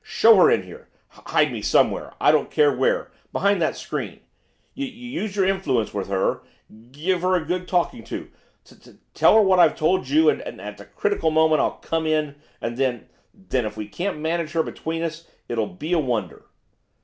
show 0.03 0.35
her 0.37 0.49
in 0.49 0.63
here! 0.63 0.87
H 1.13 1.21
hide 1.27 1.51
me 1.51 1.61
somewhere, 1.61 2.15
I 2.19 2.31
don't 2.31 2.49
care 2.49 2.75
where, 2.75 3.11
behind 3.31 3.61
that 3.61 3.77
screen! 3.77 4.21
Y 4.75 4.85
you 4.85 4.85
use 5.21 5.35
your 5.35 5.45
influence 5.45 5.93
with 5.93 6.07
her; 6.07 6.41
g 6.71 7.03
give 7.05 7.21
her 7.21 7.35
a 7.35 7.45
good 7.45 7.67
talking 7.67 8.03
to; 8.05 8.31
t 8.65 8.93
tell 9.13 9.35
her 9.35 9.43
what 9.43 9.59
I've 9.59 9.75
told 9.75 10.09
you; 10.09 10.27
and 10.27 10.41
at 10.41 10.59
at 10.59 10.77
the 10.79 10.85
critical 10.85 11.29
moment 11.29 11.61
I'll 11.61 11.77
come 11.77 12.07
in, 12.07 12.33
and 12.59 12.77
then 12.77 13.09
then 13.31 13.63
if 13.63 13.77
we 13.77 13.87
can't 13.87 14.17
manage 14.17 14.53
her 14.53 14.63
between 14.63 15.03
us, 15.03 15.27
it'll 15.47 15.67
be 15.67 15.93
a 15.93 15.99
wonder. 15.99 16.47